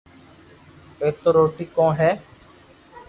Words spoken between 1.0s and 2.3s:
ايتو روئي ڪون ھي